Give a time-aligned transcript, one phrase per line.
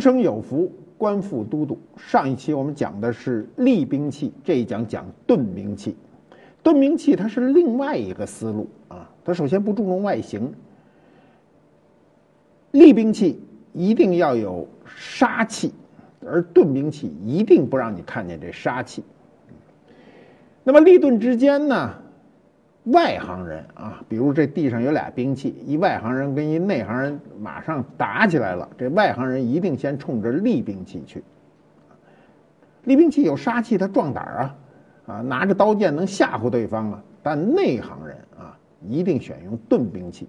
[0.00, 1.78] 生有福，官复都督。
[1.96, 5.96] 上一期我们讲的是厉兵器，这一讲讲盾兵器。
[6.62, 10.52] 盾兵器它是另外一个思路啊，它首先不注重外形。
[12.72, 13.40] 厉兵器
[13.72, 15.72] 一定要有杀气，
[16.26, 19.02] 而盾兵器一定不让你看见这杀气。
[20.64, 21.94] 那么立盾之间呢？
[22.92, 31.22] 外行人啊，比如这地上有俩兵器，一外行人跟一内行人马上打起来了，这外行人一定先冲着利兵器去。
[32.84, 34.56] 利兵器有杀气，他壮胆啊，
[35.06, 37.02] 啊，拿着刀剑能吓唬对方啊。
[37.22, 40.26] 但内行人啊，一定选用盾兵器。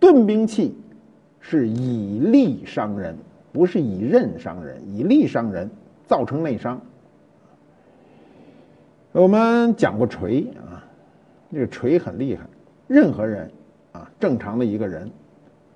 [0.00, 0.76] 盾兵器
[1.38, 3.16] 是以利伤人，
[3.52, 5.70] 不是以刃伤人，以利伤人，
[6.06, 6.80] 造成内伤。
[9.12, 10.81] 我们讲过锤啊。
[11.52, 12.46] 这个锤很厉害，
[12.88, 13.50] 任何人
[13.92, 15.10] 啊，正常的一个人，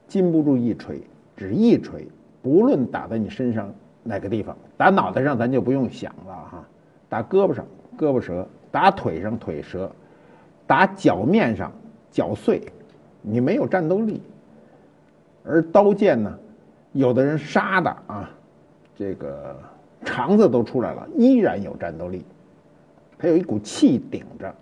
[0.08, 1.02] 禁不住一锤，
[1.36, 2.08] 只一锤，
[2.42, 3.70] 不论打在你身上
[4.02, 6.64] 哪个地方，打脑袋上咱就不用想了哈，
[7.10, 7.66] 打胳膊上
[7.98, 9.90] 胳膊折，打腿上腿折，
[10.66, 11.70] 打脚面上
[12.10, 12.62] 脚碎，
[13.20, 14.22] 你没有战斗力。
[15.44, 16.38] 而刀剑呢，
[16.92, 18.30] 有的人杀的啊，
[18.96, 19.54] 这个
[20.04, 22.24] 肠子都出来了，依然有战斗力，
[23.18, 24.54] 他有一股气顶着。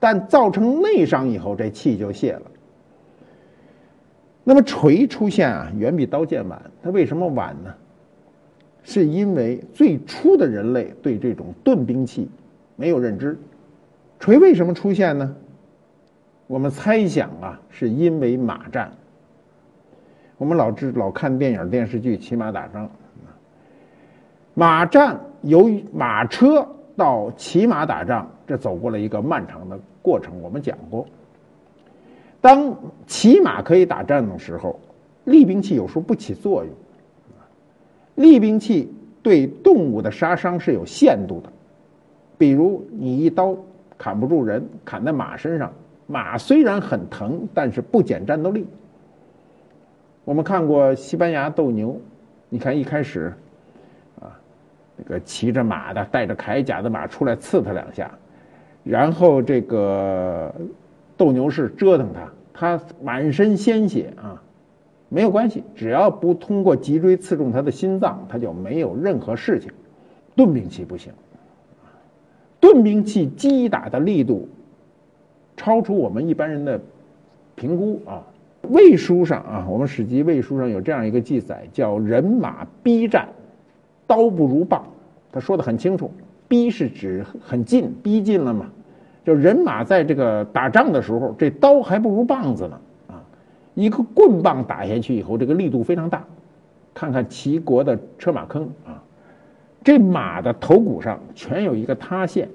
[0.00, 2.42] 但造成内伤以后，这气就泄了。
[4.44, 6.62] 那么锤出现啊，远比刀剑晚。
[6.82, 7.74] 它为什么晚呢？
[8.84, 12.30] 是因为最初的人类对这种钝兵器
[12.76, 13.38] 没有认知。
[14.18, 15.36] 锤为什么出现呢？
[16.46, 18.90] 我们猜想啊，是因为马战。
[20.38, 22.88] 我们老知老看电影电视剧，骑马打仗。
[24.54, 26.66] 马战由于马车
[26.98, 28.28] 到骑马打仗。
[28.46, 31.06] 这走过了一个漫长的过程，我们讲过。
[32.40, 32.74] 当
[33.06, 34.78] 骑马可以打仗的时候，
[35.24, 36.72] 利兵器有时候不起作用。
[38.14, 38.92] 利兵器
[39.22, 41.52] 对动物的杀伤是有限度的，
[42.36, 43.56] 比如你一刀
[43.96, 45.72] 砍不住人，砍在马身上，
[46.06, 48.66] 马虽然很疼，但是不减战斗力。
[50.24, 52.00] 我们看过西班牙斗牛，
[52.48, 53.32] 你看一开始，
[54.98, 58.10] 那个骑着马的、带着铠甲的马出来刺他两下。
[58.84, 60.54] 然后这个
[61.16, 64.42] 斗牛士折腾他，他满身鲜血啊，
[65.08, 69.70] 没有关系，只要不通过脊椎刺中他的心脏，他就没有任何事情。
[70.34, 71.12] 盾兵器不行，
[72.60, 74.48] 盾兵器击打的力度
[75.56, 76.80] 超出我们一般人的
[77.54, 78.22] 评估啊。
[78.70, 83.28] 魏书上啊，我们史籍魏书上有这样一个记载，叫人马逼战，
[84.08, 84.82] 刀不如棒，
[85.30, 86.10] 他说的很清楚，
[86.48, 88.66] 逼是指很近，逼近了嘛。
[89.24, 93.22] 就人马在这个打仗的时候，这刀还不如棒子呢啊！
[93.74, 96.24] 一个棍棒打下去以后，这个力度非常大。
[96.94, 99.02] 看看齐国的车马坑啊，
[99.84, 102.48] 这马的头骨上全有一个塌陷，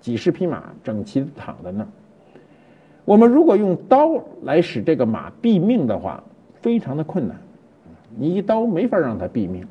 [0.00, 1.88] 几十匹马整齐的躺在那儿。
[3.04, 4.12] 我们如果用刀
[4.42, 6.24] 来使这个马毙命的话，
[6.62, 7.36] 非常的困难。
[8.16, 9.66] 你一刀没法让它毙命，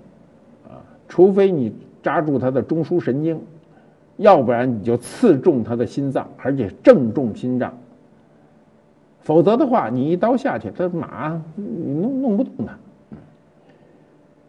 [1.10, 3.42] 除非你扎住他的中枢神经。
[4.16, 7.74] 要不然你就刺中他的心脏，而且正中心脏。
[9.22, 12.78] 否则的话，你一刀下去，这马你弄弄不动它。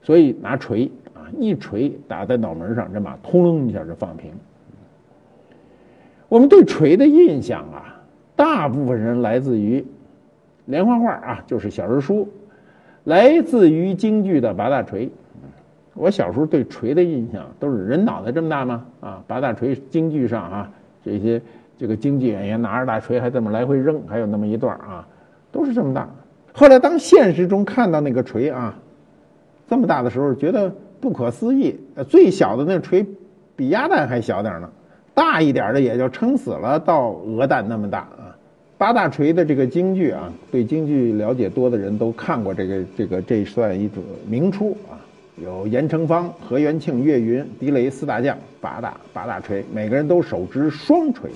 [0.03, 4.33] 所以拿锤啊，一锤打在脑门上，这马通楞一下就放平。
[6.29, 8.03] 我们对锤的印象啊，
[8.35, 9.85] 大部分人来自于
[10.65, 12.29] 连环画啊，就是小人书，
[13.05, 15.09] 来自于京剧的八大锤。
[16.01, 18.87] 我小时候对锤的印象都是人脑袋这么大吗？
[19.01, 20.73] 啊，八大锤，京剧上啊，
[21.05, 21.43] 这些
[21.79, 25.07] 这个京剧演员拿着大锤还这么来回扔，还有那么一段啊，
[25.53, 26.09] 都是这么大。
[26.55, 28.79] 后来当现实中看到那个锤啊，
[29.69, 31.79] 这么大的时候，觉得不可思议。
[32.09, 33.05] 最小的那锤
[33.55, 34.71] 比鸭蛋还小点呢，
[35.13, 38.35] 大一点的也就撑死了到鹅蛋那么大啊。
[38.79, 44.97] 八大锤的这个京剧啊，对京剧了解多的人都看过这个这个这算一种明初啊。
[45.43, 51.31] 有严成方、何元庆、岳云、狄雷四大将，八大八大锤，每个人都手执双锤。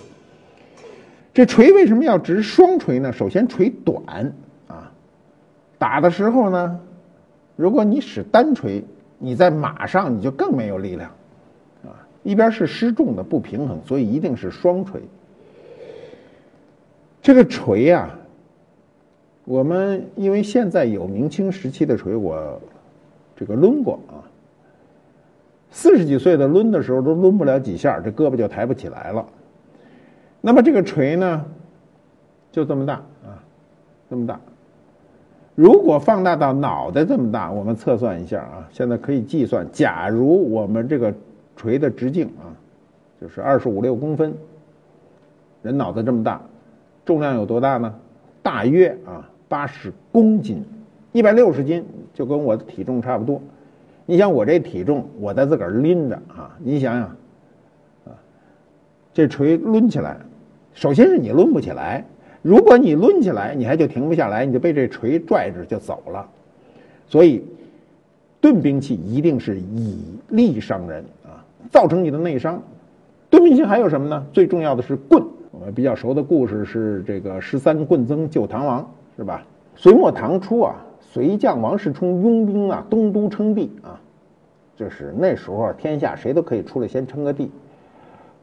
[1.33, 3.13] 这锤为什么要执双锤呢？
[3.13, 4.33] 首先锤短
[4.69, 4.93] 啊，
[5.79, 6.79] 打的时候呢，
[7.57, 8.85] 如果你使单锤，
[9.19, 11.11] 你在马上你就更没有力量，
[11.83, 15.01] 啊，一边是失重的不平衡，所以一定是双锤。
[17.23, 18.11] 这个锤呀，
[19.47, 22.61] 我们因为现在有明清时期的锤，我
[23.37, 24.23] 这个抡过啊。
[25.71, 29.27] 四十几岁的抡的时候都抡不了几下，这胳膊就抬不起来了。
[30.41, 31.45] 那么这个锤呢，
[32.53, 32.95] 就这么大
[33.25, 33.43] 啊，
[34.09, 34.39] 这么大。
[35.57, 41.15] 如果放大到脑袋这么大，我们测算一下啊，现在可以计算，假如我们这个
[41.57, 42.51] 锤的直径啊，
[43.21, 44.35] 就是二十五六公分，
[45.63, 46.41] 人脑子这么大，
[47.05, 47.95] 重量有多大呢？
[48.43, 50.63] 大约啊八十公斤，
[51.13, 53.43] 一百六十斤，就跟我的体重差不多。
[54.07, 56.57] 你想我这体重，我在自个儿拎着啊！
[56.59, 57.03] 你想想，
[58.05, 58.13] 啊，
[59.13, 60.17] 这锤抡起来，
[60.75, 62.05] 首先是你抡不起来。
[62.43, 66.29] 如果你抡起来，你还就停不下来，你就被这锤拽着就走了。
[67.07, 67.43] 所以，
[68.43, 71.41] 钝兵器一定是以力伤人啊，
[71.71, 72.63] 造成你的内伤。
[73.31, 74.27] 钝兵器还有什么呢？
[74.33, 75.25] 最重要的是棍。
[75.51, 79.43] 我们比较熟的故事是这个十三棍僧救唐王，是吧？
[79.77, 80.77] 隋末唐初啊。
[81.15, 84.01] 隋将王世充拥兵啊，东都称帝啊，
[84.75, 87.53] 就是那时候天下谁都可以出来先称个帝，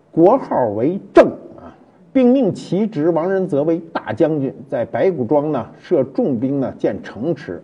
[0.09, 1.27] 国号为郑
[1.57, 1.75] 啊，
[2.13, 7.61] 并命其侄王仁泽为大将军，在白骨庄呢设重兵呢建城池，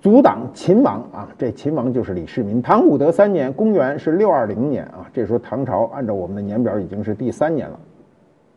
[0.00, 2.62] 阻挡秦王啊，这秦王就是李世民。
[2.62, 7.80] 唐武德三年，公元是六二零年啊，这时候唐朝按照我们的年表已经是第三年了，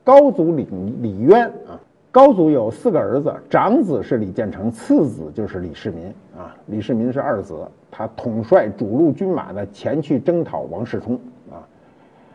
[0.04, 0.68] 高祖李
[1.02, 1.82] 李渊啊。
[2.14, 6.06] 高祖有四个儿子，长子是李建成，次子就是李世民
[6.38, 6.56] 啊。
[6.68, 7.58] 李世民是二子，
[7.90, 11.16] 他统帅主路军马呢前去征讨王世充
[11.50, 11.58] 啊。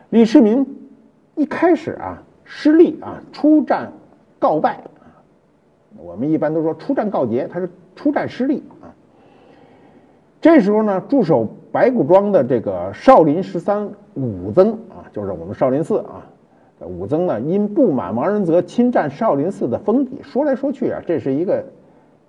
[0.09, 0.67] 李世民
[1.35, 3.89] 一开始啊失利啊，出战
[4.37, 5.15] 告败啊。
[5.95, 8.91] 我们一般都说出战告捷，他是出战失利啊。
[10.41, 16.27] 这时候呢，驻守白骨庄的这个少林十三武僧啊，就是我们少林寺啊。
[16.87, 21.63] 武僧呢，因不满王仁泽侵占少林寺的封地，说来说去啊，这是一个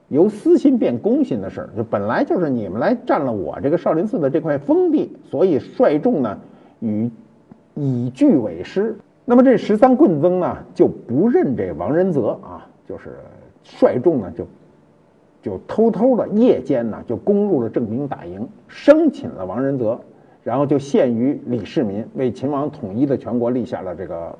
[0.09, 1.71] 由私心变公心的事儿。
[1.77, 6.39] 就本来就是你们来占了我这个少林寺的这块封地，所以率众呢
[6.81, 7.11] 与
[7.75, 8.97] 以拒为师。
[9.25, 13.11] 那么这十三棍僧呢就不认这王仁泽啊，就是
[13.63, 14.45] 率众呢就
[15.43, 20.01] 就偷偷的夜间呢就攻入了郑兵大营，生擒了王仁泽。
[20.51, 24.37] 然后就献于李世民，为秦王统一的全国立下了这个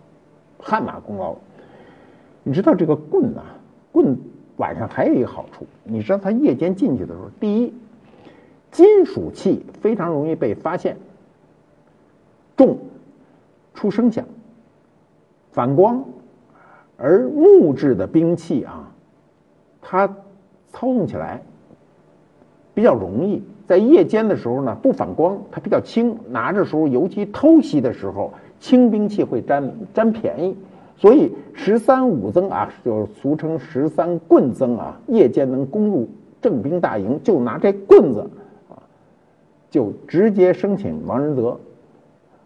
[0.59, 1.37] 汗马功劳。
[2.43, 3.43] 你知道这个棍呐，
[3.93, 4.19] 棍
[4.57, 7.73] 晚上还有一个好处，你知道它夜间进去的时候，第一，
[8.73, 10.97] 金属器非常容易被发现，
[12.57, 12.77] 重，
[13.73, 14.25] 出声响，
[15.53, 16.05] 反光，
[16.97, 18.91] 而木质的兵器啊，
[19.81, 20.09] 它
[20.73, 21.41] 操纵起来
[22.75, 23.45] 比较容易。
[23.71, 30.57] 在夜间的时候呢，不反光，它比较轻，拿着时候，尤其偷袭的时候，轻兵器会占占便宜。
[30.97, 36.09] 所以十三武僧啊，就俗称十三棍僧啊，夜间能攻入
[36.43, 38.29] 正兵大营，就拿这棍子
[38.69, 38.75] 啊，
[39.71, 41.57] 就直接生擒王仁泽。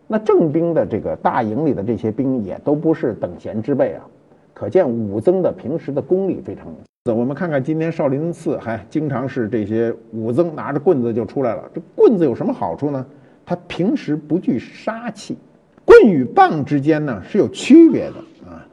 [0.06, 4.04] 那正兵的这个大营里的这些兵也都不是等闲之辈啊，
[4.52, 6.66] 可见武僧的平时的功力非常。
[7.12, 11.62] 我们看看今天少林寺还经常是这些武僧拿着棍子就出来了。
[11.74, 13.04] 这棍子有什么好处呢？
[13.44, 15.36] 它平时不具杀气。
[15.84, 18.66] 棍与棒之间呢是有区别的啊。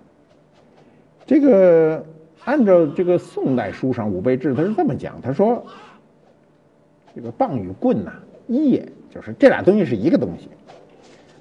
[1.26, 2.06] 这个
[2.46, 5.66] 按照这个宋代书上武备志他是这么讲，他说
[7.14, 8.14] 这个棒与棍呐
[8.48, 10.48] 一也，就是这俩东西是一个东西。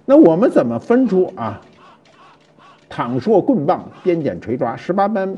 [0.04, 1.60] 那我们怎么分出啊？
[2.88, 5.36] 倘说棍棒，鞭锏锤抓，十八般。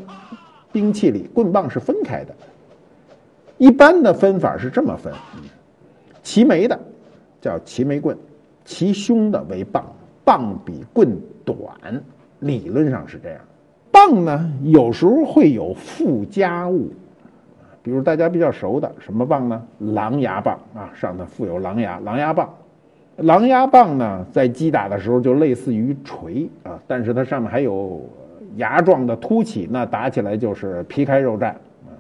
[0.73, 2.35] 兵器里棍棒是分开的，
[3.59, 5.13] 一般的分法是这么分：
[6.23, 6.79] 齐眉的
[7.41, 8.17] 叫齐眉棍，
[8.65, 9.85] 齐胸的为棒，
[10.25, 11.15] 棒比棍
[11.45, 11.59] 短，
[12.41, 13.39] 理论上是这样。
[13.91, 16.91] 棒呢，有时候会有附加物，
[17.83, 19.63] 比如大家比较熟的什么棒呢？
[19.79, 22.49] 狼牙棒啊，上头附有狼牙，狼牙棒。
[23.17, 28.01] 狼牙棒呢，在击打的时候就类似于锤啊，但是它上面还有。
[28.57, 31.93] 牙状的凸起，那打起来就是皮开肉绽啊。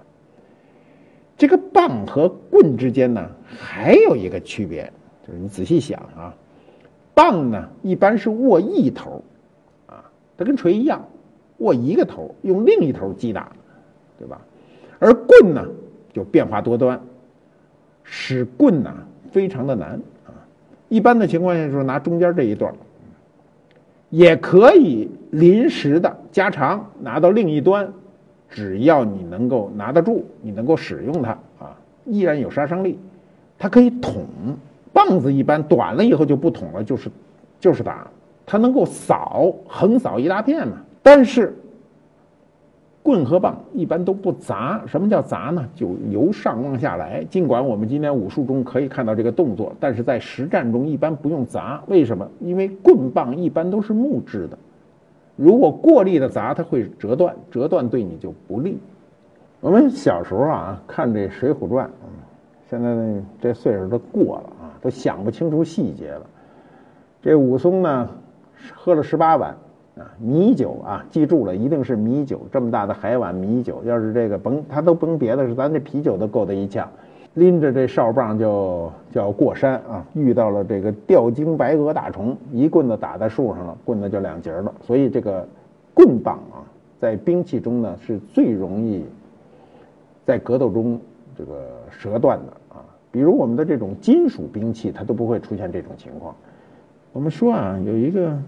[1.36, 4.92] 这个棒和棍之间呢，还有一个区别，
[5.26, 6.34] 就是你仔细想啊，
[7.14, 9.22] 棒呢一般是握一头，
[9.86, 10.04] 啊，
[10.36, 11.04] 它跟锤一样，
[11.58, 13.50] 握一个头，用另一头击打，
[14.18, 14.40] 对吧？
[14.98, 15.66] 而棍呢
[16.12, 17.00] 就变化多端，
[18.04, 18.94] 使棍呢
[19.30, 20.30] 非常的难啊。
[20.88, 22.72] 一般的情况下就是拿中间这一段。
[24.10, 27.92] 也可以临时的加长，拿到另一端，
[28.48, 32.98] 只要你能够拿得住，你能够使用它啊，依然有杀伤力。
[33.58, 34.24] 它可以捅，
[34.92, 37.10] 棒子一般短了以后就不捅了，就是
[37.60, 38.08] 就是打。
[38.44, 40.78] 它能够扫，横扫一大片嘛。
[41.02, 41.54] 但是
[43.02, 44.82] 棍和棒一般都不砸。
[44.86, 45.64] 什么叫砸呢？
[45.74, 47.22] 就由上往下来。
[47.24, 51.82] 尽管我们今天武术中可以看到这个动作，但是在实战中一般不用砸。
[51.86, 52.28] 为什么？
[52.40, 54.58] 因为棍棒一般都是木质的。
[55.36, 58.78] 如果过力的砸，它会折断，折断对你就不利。
[59.60, 61.86] 我们小时候啊，看这《水浒传》，
[62.68, 66.22] 现在这岁数都过了啊，都想不清楚细节了。
[67.22, 68.08] 这武松呢，
[68.74, 69.56] 喝了十八碗
[69.96, 73.82] 啊米酒啊，记住了，一定是米酒，这么大的海碗米酒。
[73.84, 76.88] 要是这个甭他都甭别的，是咱这啤酒都够他一呛。
[77.34, 84.72] 拎着这哨棒就就要过山啊，遇到了这个吊睛白额大虫，一棍子打在树上了，棍子就两截了。
[84.82, 85.48] 所以这个
[85.94, 86.60] 棍棒啊，
[87.00, 89.02] 在兵器中呢是最容易
[90.26, 91.00] 在格斗中
[91.34, 92.84] 这个折断的啊。
[93.10, 96.34] 比如我们的这种金属兵器，它都不会出现这种情况。
[97.14, 98.38] 我们说啊，有一个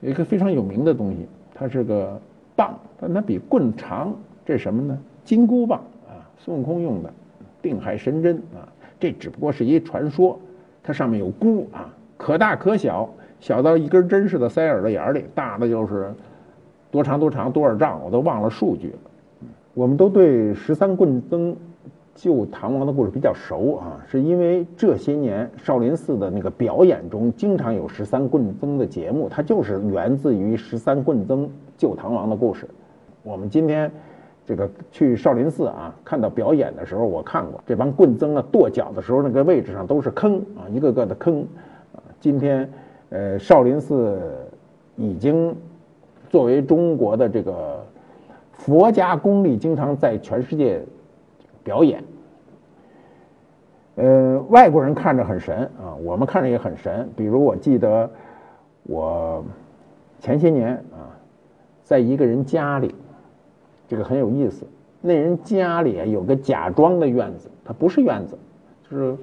[0.00, 2.20] 有一个非常有名的东西，它是个
[2.56, 4.12] 棒，但它比棍长，
[4.44, 4.98] 这什么呢？
[5.24, 7.12] 金箍棒啊，孙悟空用的。
[7.60, 8.66] 定海神针啊，
[9.00, 10.38] 这只不过是一传说，
[10.82, 13.08] 它上面有箍啊，可大可小，
[13.40, 16.12] 小到一根针似的塞耳朵眼里，大的就是
[16.90, 18.98] 多长多长多少丈，我都忘了数据了。
[19.74, 21.56] 我们都对十三棍僧
[22.14, 32.68] 救唐王的故事比较熟啊，是因为这些年少林寺的那个表演中经常有十三棍僧的节目，它就是源自于十三棍僧救唐王的故事。
[33.22, 33.90] 我们今天。
[34.48, 41.42] 这个去少林寺啊，看到表演的时候，我看过这帮棍僧啊跺脚的时候，那个位置上都是坑啊，一个个的坑
[41.94, 42.00] 啊。
[42.18, 42.66] 今天，
[43.10, 44.18] 呃，少林寺
[44.96, 45.54] 已经
[46.30, 47.84] 作为中国的这个
[48.52, 50.80] 佛家功力，经常在全世界
[51.62, 52.02] 表演。
[53.96, 57.06] 呃，外国人看着很神啊，我们看着也很神。
[57.14, 58.10] 比如我记得
[58.84, 59.44] 我
[60.20, 61.12] 前些年啊，
[61.84, 62.94] 在一个人家里。
[63.88, 64.66] 这个很有意思，
[65.00, 68.36] 那人家里有个假装的院子，它不是院子，
[68.90, 69.16] 就是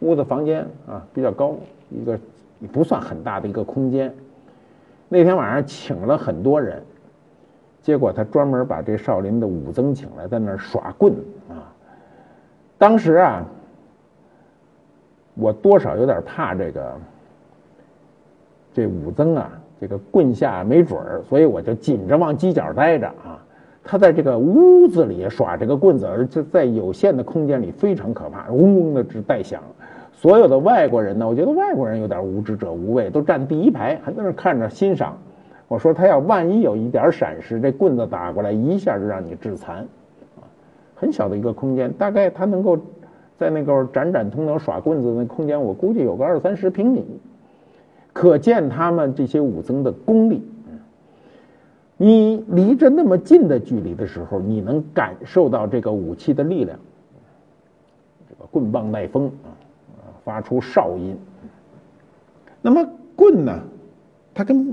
[0.00, 1.54] 屋子房间啊，比较高，
[1.90, 2.18] 一个
[2.72, 4.12] 不算很大的一个空间。
[5.08, 6.82] 那天晚上请了很多人，
[7.80, 11.14] 结果他专门把这少林的武僧请来，在那儿耍棍
[11.48, 11.70] 啊。
[12.76, 13.44] 当时啊，
[15.34, 16.96] 我多少有点怕这个
[18.74, 23.44] 这武僧啊，这个棍下没准儿，所以我就紧着往犄角待着啊。
[23.84, 29.62] 他在这个屋子里耍这个棍子，而且在有限的空间里非常可怕，嗡嗡的直带响。
[30.12, 35.16] 所有的外国人呢，我觉得外国人有点无知者无畏，都站第一排，还在那看着欣赏。
[35.68, 39.76] 我说他要万一有一点闪失，这棍子打过来一下就让你致残。
[40.36, 40.42] 啊，
[40.94, 42.78] 很小的一个空间，大概他能够
[43.38, 47.04] 在那个展展通能耍棍子那空间，我估计有个二三十平米，
[48.12, 50.42] 可见他们这些武僧的功力。
[52.00, 56.78] 你离着那么近的距离的时候，你能感受到这个武器的力量。
[58.28, 59.50] 这个棍棒耐风啊，
[60.24, 61.16] 发出哨音。
[62.62, 63.60] 那么棍呢，
[64.32, 64.72] 它跟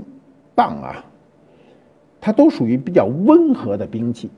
[0.54, 1.04] 棒啊，
[2.20, 4.30] 它都属于比较温和的兵器，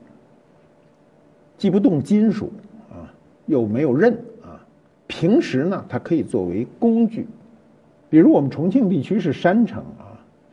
[1.59, 2.51] 既不动金属
[2.89, 3.13] 啊，
[3.45, 4.65] 又没有刃啊。
[5.05, 7.27] 平时呢，它可以作为工具，
[8.09, 10.08] 比如我们重庆地区是山城啊。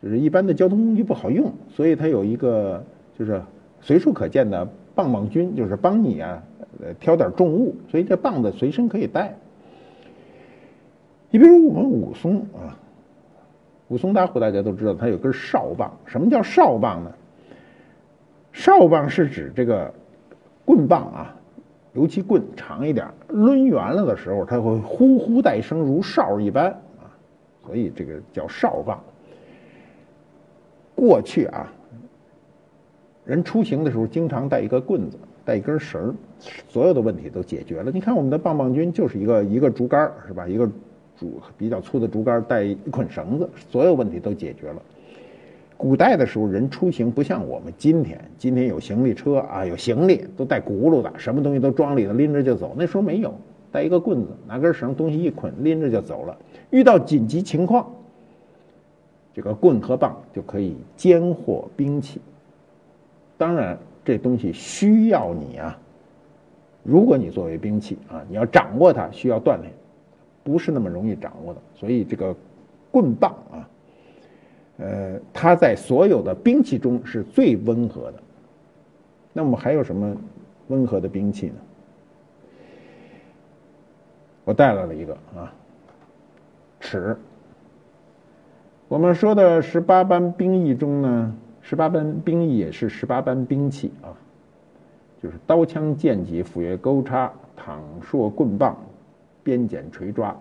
[0.07, 2.81] 就是一般的交通工具不好用，所以它有一个
[3.19, 3.41] 就是
[3.81, 6.41] 随处可见的棒棒军，就是帮你啊
[6.81, 9.35] 呃挑点重物，所以这棒子随身可以带。
[11.29, 12.79] 你比如我们武松啊，
[13.89, 15.91] 武松打虎大家都知道，他有根哨棒。
[16.05, 17.11] 什么叫哨棒呢？
[18.53, 19.93] 哨棒是指这个
[20.63, 21.35] 棍棒啊，
[21.91, 27.11] 尤其棍长一点，抡圆了的时候，它会呼呼带声，如哨一般啊，
[27.65, 29.03] 所以这个叫哨棒。
[30.97, 31.71] 过去啊，
[33.23, 36.15] 人出行的时候经常带一个棍子，带一根绳
[36.67, 37.91] 所有的问题都解决了。
[37.91, 40.47] 你看我们的棒棒军就是一个一个竹竿是吧？
[40.47, 40.67] 一个
[41.15, 44.81] 竹比较粗的竹竿带一捆绳子，所有问题都解决了。
[45.77, 52.73] 古代的时候，人出行不像我们今天，今天有行李车啊，有行李都带轱辘的，什么东西都装里头，拎着就走。
[52.75, 53.31] 那时候没有，
[53.71, 56.35] 带一个棍子，拿根绳，东西一捆，拎着就走了。
[56.71, 57.87] 遇到紧急情况。
[59.37, 62.19] 这个棍和棒就可以兼获兵器，
[63.37, 65.79] 当然这东西需要你啊。
[66.81, 69.71] 如果你作为兵器啊，你要掌握它需要锻炼，
[70.43, 71.61] 不是那么容易掌握的。
[71.75, 72.35] 所以这个
[72.89, 73.69] 棍棒啊，
[74.79, 78.23] 呃，它在所有的兵器中是最温和的。
[79.33, 80.17] 那我们还有什么
[80.69, 81.55] 温和的兵器呢？
[84.45, 85.53] 我带来了一个啊，
[86.79, 87.15] 尺。
[88.89, 94.15] 我们说的十八般兵役中呢，十八般兵役也是十八般兵器啊，
[95.21, 98.77] 就是刀枪剑戟斧钺钩叉躺槊棍棒
[99.43, 100.33] 鞭锏锤抓，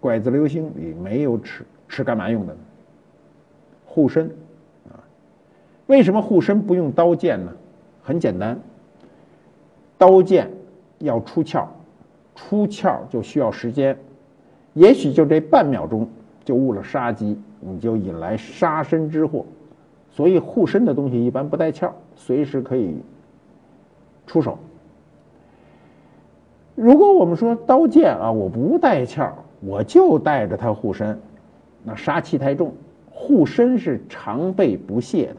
[0.00, 2.56] 拐子流星里没有尺，尺干嘛用的？
[3.86, 4.26] 护身
[4.90, 4.98] 啊。
[5.86, 7.52] 为什么护身不用刀剑呢？
[8.02, 8.58] 很简单，
[9.96, 10.50] 刀剑
[10.98, 11.68] 要出鞘，
[12.34, 13.96] 出鞘就需要时间，
[14.74, 16.08] 也许就这半秒钟
[16.44, 17.38] 就误了杀机。
[17.64, 19.46] 你就引来杀身之祸，
[20.10, 22.96] 所以护身的东西一般不带鞘，随时可以
[24.26, 24.58] 出手。
[26.74, 31.16] 如果我们说刀剑啊，我不带鞘，我就带着它护身，
[31.84, 32.72] 那杀气太重。
[33.08, 35.36] 护身是常备不懈的。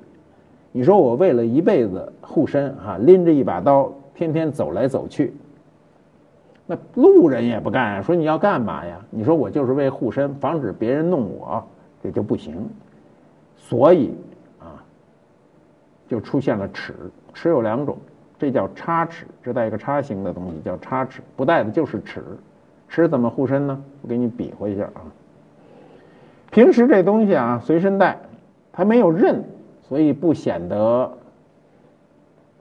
[0.71, 5.33] 你说我为了一辈子护身啊，拎着一把刀，天天走来走去，
[6.65, 8.01] 那路人也不干。
[8.01, 8.97] 说你要干嘛呀？
[9.09, 11.63] 你说我就是为护身，防止别人弄我。
[12.03, 12.69] 这就不行，
[13.55, 14.13] 所以
[14.59, 14.83] 啊，
[16.09, 16.93] 就出现了尺。
[17.33, 17.97] 尺有两种，
[18.37, 22.21] 这叫叉尺，这带一个叉形的东西叫叉尺，不带的就是尺。
[22.89, 23.81] 尺怎么护身呢？
[24.01, 25.01] 我给你比划一下啊。
[26.51, 28.19] 平时这东西啊，随身带，
[28.73, 29.43] 它没有刃，
[29.81, 31.17] 所以不显得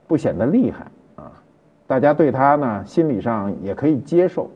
[0.07, 1.31] 不显得厉害啊。
[1.85, 4.49] 大家对它呢，心理上也可以接受。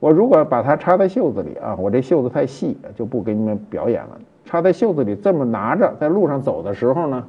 [0.00, 4.18] 我如果把它插在袖子里啊，我这袖子太细，就不给你们表演了。
[4.46, 7.24] 插在袖子里这么拿着，在路上走的时候呢，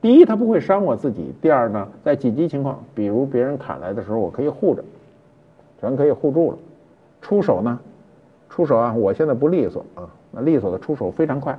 [0.00, 4.84] 第一它不会伤我自己，第二呢，在紧急情况，比如别人砍来的时候，我可以护着，
[5.80, 6.58] 全可以护住了。
[7.22, 7.78] 出手呢，
[8.50, 11.58] 出手啊，我现在不利索啊，那利索的出手非常快。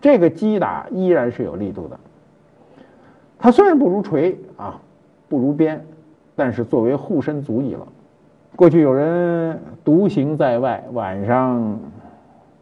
[0.00, 1.98] 这个击打依然是有力度的，
[3.40, 4.80] 它虽然不如锤啊，
[5.28, 5.84] 不如鞭，
[6.36, 7.86] 但是作为护身足矣了。
[8.58, 11.78] 过去有人独行在外，晚上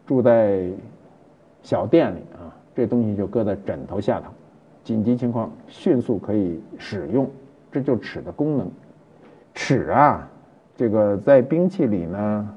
[0.05, 0.61] 住在
[1.63, 4.27] 小店里啊，这东西就搁在枕头下头，
[4.83, 7.27] 紧急情况迅速可以使用，
[7.71, 8.69] 这就尺的功能。
[9.55, 10.29] 尺啊，
[10.75, 12.47] 这个在兵器里呢，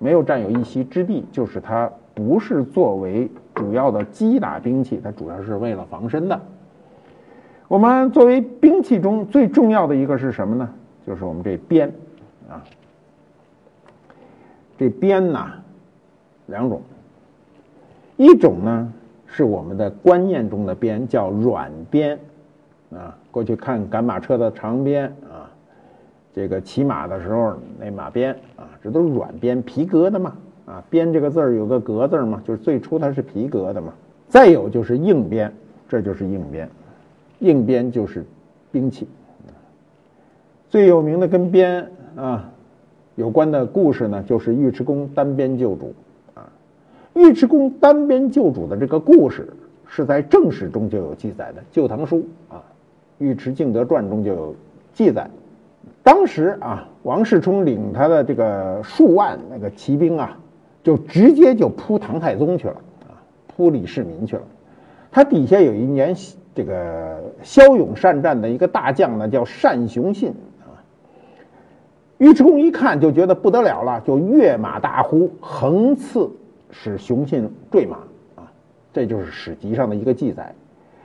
[0.00, 6.40] 没有占有一席之地，就是它不是作为主要的击打兵器，它主要是为了防身的。
[7.68, 10.68] 我们作为兵器中最重要的一个是什么呢？
[11.06, 11.88] 就是我们这鞭。
[12.48, 12.62] 啊，
[14.78, 15.52] 这鞭呐，
[16.46, 16.80] 两种，
[18.16, 18.92] 一种呢
[19.26, 22.18] 是我们的观念中的鞭，叫软鞭，
[22.92, 25.50] 啊，过去看赶马车的长鞭啊，
[26.32, 33.92] 这个骑马的时候那马鞭啊，这都是软鞭，皮革的嘛，啊，鞭这个字儿有个革字嘛，就是最初它是皮革的嘛。
[34.28, 35.52] 再有就是硬鞭，
[35.88, 36.68] 这就是硬鞭，
[37.40, 38.24] 硬鞭就是
[38.70, 39.08] 兵器，
[40.68, 41.90] 最有名的跟鞭。
[42.16, 42.50] 啊，
[43.14, 45.94] 有关的故事呢，就是尉迟恭单边救主。
[46.34, 46.48] 啊，
[47.12, 49.46] 尉迟恭单边救主的这个故事
[49.86, 52.16] 是在正史中就有记载的，《旧唐书》
[52.54, 52.64] 啊，
[53.24, 54.54] 《尉迟敬德传》中就有
[54.94, 55.28] 记载。
[56.02, 60.38] 当时啊，王世充领他的这个数万那个骑兵啊，
[60.82, 62.76] 就直接就扑唐太宗去了
[63.08, 64.42] 啊，扑李世民去了。
[65.10, 66.14] 他底下有一年
[66.54, 70.32] 这个骁勇善战的一个大将呢，叫单雄信。
[72.18, 76.30] 尉迟恭一看就觉得不得了了，就跃马大呼，横刺
[76.70, 77.98] 使雄信坠马
[78.36, 78.50] 啊！
[78.90, 80.54] 这就是史籍上的一个记载。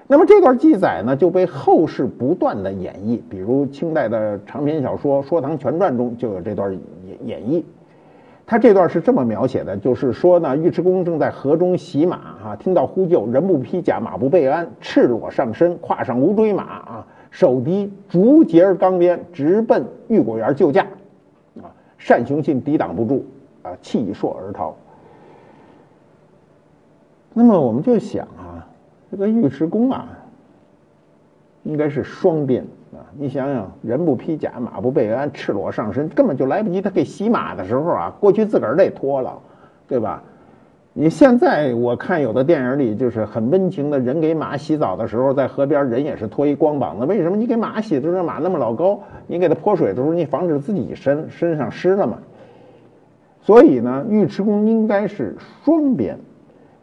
[0.08, 7.63] 那么这段记载呢，就被后世不断的演绎，比如清代的长篇小说《说唐全传》中就有这段演演绎。
[8.45, 20.88] 他这段是这么描写的，就是说呢，尉迟恭正在河中洗马啊，听到呼救，人不披甲，马不备鞍，赤裸上身，跨上无锥马啊，手提竹节钢鞭，直奔御果园救驾。
[22.07, 23.25] 单雄信抵挡不住，
[23.63, 24.75] 啊，弃朔而逃。
[27.33, 28.67] 那么我们就想啊，
[29.09, 30.09] 这个尉迟恭啊，
[31.63, 32.99] 应该是双鞭啊。
[33.17, 39.39] 你想想，人不披甲，马不备鞍，赤裸上身，根本就来不及他给洗马的时候啊，过去自个儿得脱了，
[39.87, 40.21] 对吧？
[40.93, 47.06] 你现在我看有的电影里就是很温情的人给马洗澡的时候，在河边人也是脱一光膀子。
[47.06, 48.99] 为什么你给马洗的时候马那么老高？
[49.25, 52.17] 你给它泼水的时候，你防止自己身身上湿了嘛？
[53.41, 56.17] 所以呢，尉迟恭应该是双鞭。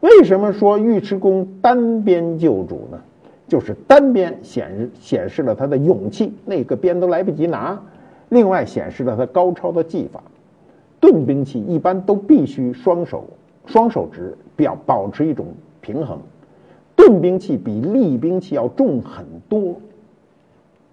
[0.00, 2.98] 为什么说尉迟恭单鞭救主呢？
[3.46, 7.76] 就是单鞭显示显示了他的勇气，那个鞭都来不及拿；
[8.30, 10.22] 另外显示了他高超的技法。
[10.98, 13.24] 钝兵器一般都必须双手。
[13.68, 15.46] 双手执，表保持一种
[15.80, 16.18] 平衡，
[16.96, 19.76] 钝兵器比利兵器要重很多，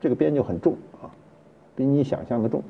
[0.02, 1.10] 这个鞭就很重啊，
[1.76, 2.62] 比你想象的重。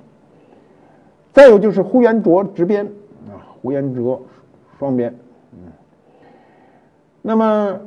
[1.33, 2.85] 再有就是呼延灼执鞭
[3.27, 4.21] 啊，呼延灼
[4.77, 5.13] 双鞭，
[5.53, 5.71] 嗯，
[7.21, 7.79] 那么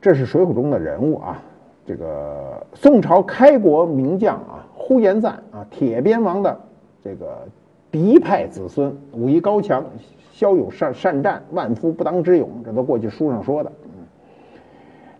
[0.00, 1.40] 这是《水浒》中的人物啊，
[1.86, 6.60] 这个宋朝开国名将啊，呼延赞啊，铁鞭王的
[7.02, 7.46] 这个
[7.90, 9.84] 嫡派子孙，武艺高强，
[10.32, 13.72] 骁勇善善战，万夫不当之勇，这都过去书上说的。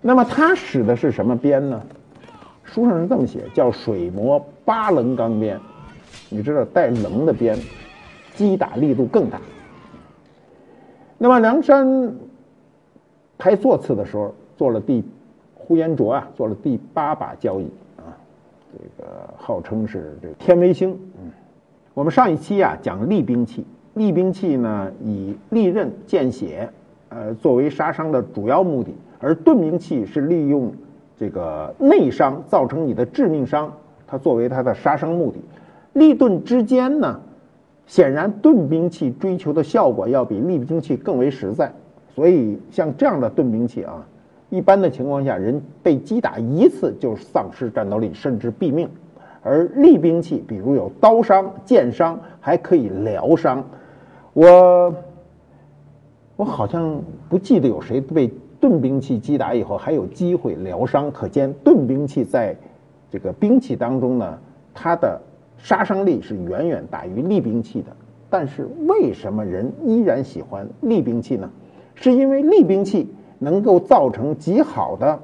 [0.00, 1.82] 那么他使的是什么鞭呢？
[2.64, 5.58] 书上是这么写，叫水磨八棱钢鞭。
[6.30, 7.58] 你知道带棱的鞭，
[8.34, 9.40] 击打力度更大。
[11.16, 12.14] 那么梁山
[13.38, 15.02] 排座次的时候，做了第
[15.54, 18.12] 呼延灼啊，做了第八把交椅啊，
[18.72, 20.90] 这个号称是这个天威星。
[21.20, 21.30] 嗯，
[21.98, 26.70] 我们上一期啊讲利兵器，利兵器呢以利刃见血，
[27.08, 30.72] 呃作为杀伤的主要目的，而盾兵器是利用
[31.16, 33.72] 这个内伤造成你的致命伤，
[34.06, 35.40] 它作为它的杀伤目的。
[35.94, 37.20] 利钝之间呢，
[37.88, 41.72] 显然盾兵器追求的效果要比利兵器更为实在，
[42.14, 44.06] 所以像这样的盾兵器啊，
[44.50, 48.86] 一般的情况下，人被击打一次就丧失战斗力，甚至毙命；
[49.48, 53.64] 而利兵器，比如有刀伤、剑伤，还可以疗伤。
[54.34, 54.94] 我
[56.36, 58.30] 我好像不记得有谁被
[58.60, 62.54] 盾兵器击打以后还有机会疗伤，可见盾兵器在
[63.10, 64.38] 这个兵器当中呢，
[64.74, 65.18] 它的。
[65.60, 67.88] 杀伤力是远远大于利兵器的，
[68.30, 71.50] 但是为什么人依然喜欢利兵器呢？
[71.96, 75.18] 是因为利兵器能够造成极好的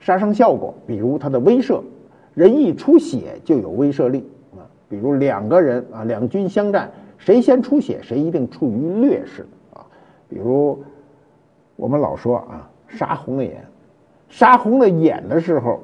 [0.00, 1.82] 杀伤效果，比如它的威慑，
[2.38, 4.62] 人一出血就有威慑力啊。
[4.88, 9.84] 比如两个人啊，两军相战，谁先出血，谁一定处于劣势啊。
[10.28, 10.78] 比如
[11.74, 13.64] 我们老说啊，杀红了眼，
[14.28, 15.80] 杀红了眼的时候。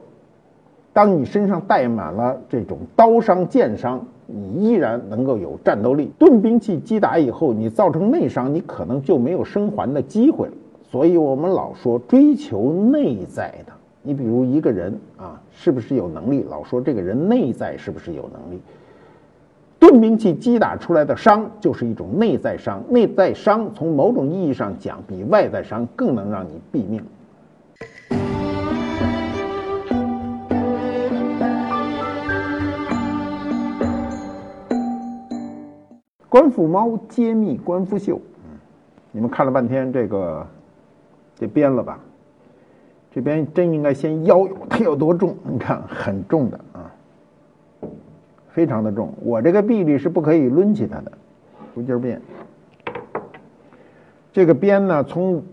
[0.93, 6.13] 当你身上带满了这种刀伤、剑伤，你依然能够有战斗力。
[6.17, 10.53] 盾兵器击打以后，你造成内伤，你可能就没有生还的机会了。
[10.85, 13.73] 所以我们老说追求内在的。
[14.07, 16.45] 你比如一个人啊，是不是有能力？
[16.51, 18.61] 老说这个人内在是不是有能力？
[19.79, 22.83] 盾兵器击打出来的伤就是一种内在伤。
[22.91, 27.03] 内在伤从某种意义上讲，比外在伤更能让你毙命。
[36.29, 38.59] 官府猫揭秘官府秀，嗯，
[39.13, 40.47] 你们看了半天这个
[41.35, 41.99] 这编了吧？
[43.15, 45.37] 这边真应该先腰，它有多重？
[45.45, 46.91] 你看很重的啊，
[48.49, 49.15] 非常的重。
[49.23, 51.13] 我这个臂力是不可以抡起它的，
[51.77, 52.21] 竹筋鞭。
[54.33, 55.45] 这个鞭呢，从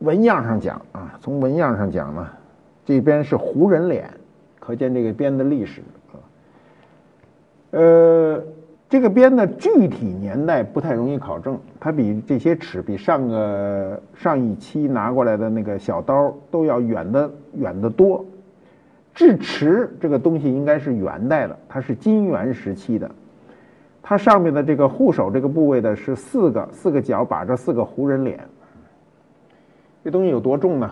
[0.00, 2.26] 纹样上讲啊，从纹样上讲呢，
[2.84, 4.10] 这边是胡人脸，
[4.58, 6.18] 可见这个鞭的历史啊，
[7.70, 8.42] 呃。
[8.88, 18.24] 这个鞭的具体年代不太容易考证，它比这些尺，比上个上一期拿过来的那个小刀都要远的远得多。
[19.14, 23.10] 制尺这个东西应该是元代的，它是金元时期的。
[24.02, 28.40] 它上面的这个护手这个部位的是四个四个角把着四个胡人脸。
[30.02, 30.90] 这东西有多重呢？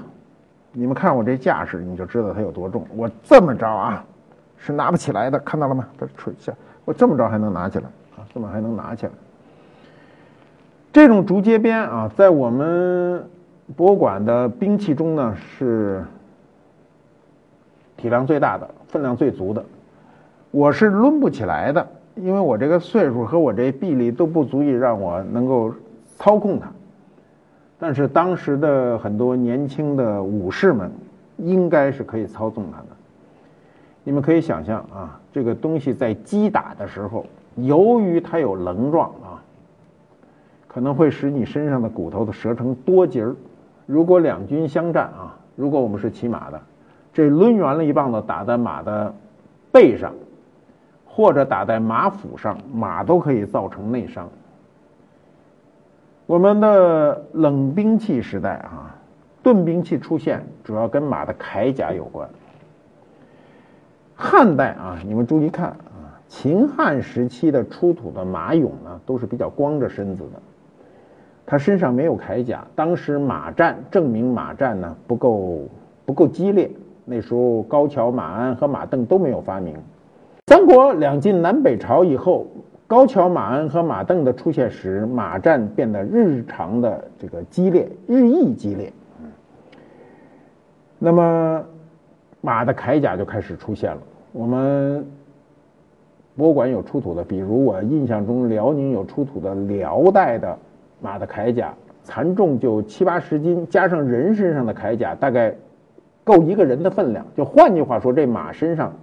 [0.73, 2.87] 你们看我这架势，你就知道它有多重。
[2.95, 4.05] 我这么着啊，
[4.59, 5.89] 是拿不起来的，看到了吗？
[5.97, 6.53] 它垂下。
[6.87, 7.85] 我这么着还能拿起来
[8.17, 8.25] 啊？
[8.33, 9.13] 这么还能拿起来？
[10.93, 13.23] 这种竹节鞭啊，在我们
[13.77, 16.03] 博物馆的兵器中呢，是
[17.99, 19.63] 体量最大的、分量最足的。
[20.53, 25.75] 我是抡不起来的，因为我这个岁数和我这臂力都不足以让我能够
[26.19, 26.69] 操控它。
[27.79, 30.91] 但是当时的很多年轻的武士们，
[31.37, 32.87] 应该是可以操纵它的。
[34.07, 39.43] 你们可以想象啊，这个东西在击打的时候，由于它有棱状啊，
[40.69, 43.35] 可能会使你身上的骨头的折成多节儿。
[43.85, 46.63] 如果两军相战啊，如果我们是骑马的，
[47.13, 49.13] 这抡圆了一棒子打在马的
[49.73, 50.13] 背上，
[51.05, 54.29] 或者打在马腹上，马都可以造成内伤。
[56.27, 58.95] 我们的冷兵器时代啊，
[59.43, 62.29] 盾兵器出现主要跟马的铠甲有关。
[64.17, 70.41] 汉代啊，你们注意看啊，秦汉时期的出土的马俑呢，都是比较光着身子的，
[71.45, 72.67] 他身上没有铠甲。
[72.75, 75.61] 当时马战证明马战呢不够
[76.07, 76.71] 不够激烈，
[77.05, 79.77] 那时候高桥、马鞍和马镫都没有发明。
[80.47, 82.47] 三国两晋南北朝以后，
[82.87, 88.91] 高桥、马鞍和马镫的出现时，马战变得日常的这个激烈，日益激烈。
[90.99, 91.63] 那么
[92.47, 93.99] 马的铠甲就开始出现了。
[94.31, 95.05] 我们
[96.37, 100.57] 博物馆有出土的，比如我印象中辽宁有出土的辽代的
[101.01, 105.53] 马的铠甲，残重就七八十斤，加上人身上的铠甲，大概
[106.23, 107.27] 够一个人的分量。
[107.37, 108.95] 就换句话说，这马身上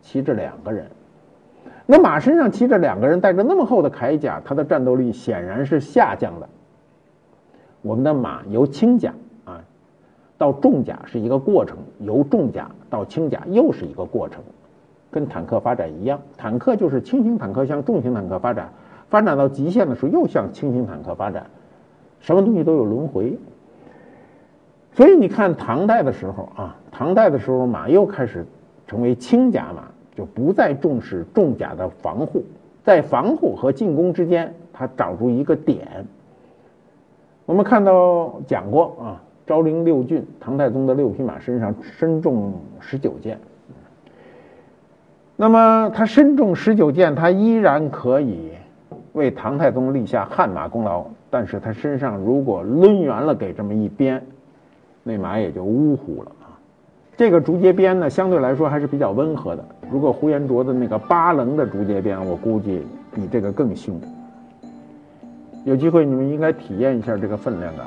[0.00, 0.86] 骑着两个人。
[1.86, 6.48] 那马身上骑着两个人，带着那么厚的铠甲，它的战斗力显然是下降的。
[7.82, 9.12] 我们的马由轻甲
[10.36, 14.42] 到重甲是一个过程，由重甲到轻甲又是一个过程，
[15.10, 16.20] 跟坦克发展一样。
[16.36, 18.72] 坦克就是轻型坦克向重型坦克发展，
[19.08, 21.46] 发展到极限的时候又向轻型坦克发展，
[22.20, 23.38] 什么东西都有轮回。
[24.92, 28.46] 所以你看唐代的时候啊，唐代的时候马又开始
[28.86, 29.84] 成为轻甲马。
[30.16, 32.44] 就不再重视重甲的防护，
[32.84, 36.06] 在防护和进攻之间，他找出一个点。
[37.46, 43.38] 我们看到讲过啊，昭陵六骏，唐太宗的六匹马身上身中十九箭。
[45.36, 48.52] 那么他身中十九箭，他依然可以
[49.12, 51.04] 为唐太宗立下汗马功劳。
[51.28, 54.24] 但是他身上如果抡圆了给这么一鞭，
[55.02, 56.54] 那马也就呜呼了啊。
[57.16, 59.64] 这个竹节鞭呢，相对来说还是比较温和的。
[59.90, 64.00] 如果呼延灼的那个八棱的竹节鞭，我估计比这个更凶。
[65.64, 67.86] 有机会你们应该体验一下这个分量感。